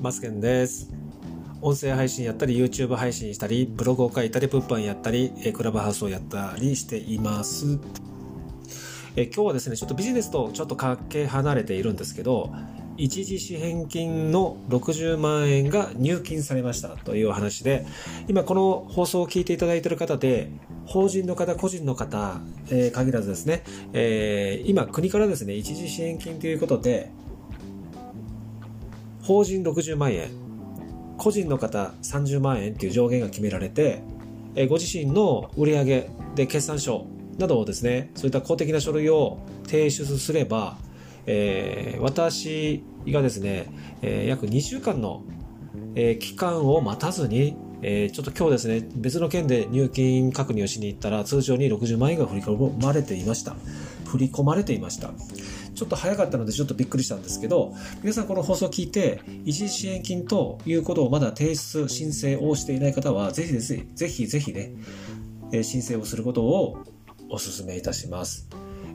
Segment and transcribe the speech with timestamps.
[0.00, 0.88] マスケンです。
[1.60, 7.78] 音声配信やったり YouTube 配信したりブログを書いたり物販やったりクラブハウスをやったりしています。
[9.14, 12.50] え今日はですねちょっとビジネスとちょっとかけ離れているんですけど
[12.96, 17.84] 一時支返金の60万円が入金されましたというお話で
[18.26, 20.50] 今この放送を聞いていただいている方で
[20.86, 22.40] 法人の方個人の方、
[22.70, 27.10] えー、限らずですね、えー、今国からですね一時支援金ということで
[29.30, 30.28] 法人60万円
[31.16, 34.02] 個人の方30万円っていう上限が決められて、
[34.68, 35.84] ご自身の売上
[36.34, 37.06] で決算書
[37.38, 39.38] などをですねそういった公的な書類を
[39.68, 40.78] 提出すれば、
[41.26, 45.22] えー、私がですね、えー、約2週間の、
[45.94, 53.56] えー、期間を待たずにえー、ちょっと今日ですね、別の件で入金確認をしに行ったら、通常に60万円が振り込まれていました。
[54.10, 55.12] 振り込まれていました。
[55.74, 64.72] ちょっと早かったのでちょっとびっくりしたんですけど、皆さんこの放送を聞いて、一時支援金ということをまだ提出、申請をしていない方は、ぜひですね、ぜひぜひね、
[65.52, 66.84] え申請をすることを
[67.28, 68.48] お勧めいたします。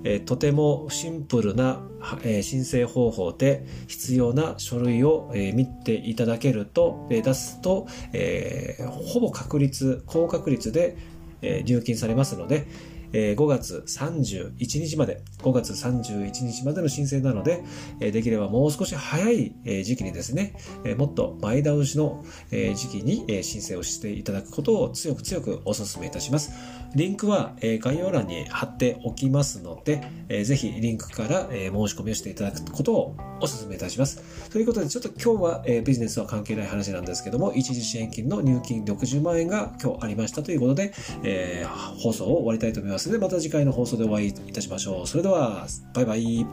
[0.04, 1.82] えとてもシンプルな、
[2.24, 10.98] え申請方法で必要な書類を、え見ていただけると、え出すと、えほぼ確率、高確率で、
[11.42, 12.68] え入金されますので、
[13.16, 17.64] え5月31日まで、5月31日までの申請なので、
[18.02, 26.52] えできればもう少し早い、え時期にですね、えもっと前倒しの、え時期に、え申請をしていただくことを強く強くお勧めいたします。
[26.94, 34.50] リンクは、え概要欄に貼っておきますので、えぜひリンクから、え申し込みをしていただくことをお勧めいたします。
[34.50, 43.05] ということで、ちょっと今日は、えビジネスは関係ない話なんですけども、一時支援金の入金60万円が今日ありましたということで、えー、放送を終わりたいと思います。
[43.06, 45.08] それではまた次回の放送でお会いいたしましょう。
[45.08, 46.44] それでは、バイバイ。